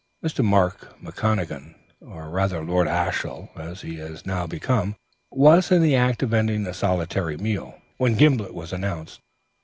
Mr. 0.25 0.43
Mark 0.43 0.99
McConachan, 0.99 1.75
or 2.01 2.27
rather 2.31 2.65
Lord 2.65 2.87
Ashiel, 2.87 3.49
as 3.55 3.81
he 3.81 3.97
had 3.97 4.25
now 4.25 4.47
become, 4.47 4.95
was 5.29 5.71
in 5.71 5.83
the 5.83 5.95
act 5.95 6.23
of 6.23 6.33
ending 6.33 6.65
a 6.65 6.73
solitary 6.73 7.37
meal, 7.37 7.79
when 7.97 8.15
Gimblet 8.17 8.55
was 8.55 8.73
announced. 8.73 9.19